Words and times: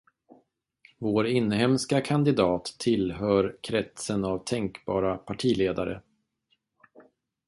Vår 0.97 1.27
inhemska 1.27 2.01
kandidat 2.01 2.65
tillhör 2.79 3.55
kretsen 3.61 4.25
av 4.25 4.37
tänkbara 4.45 5.17
partiledare. 5.17 6.01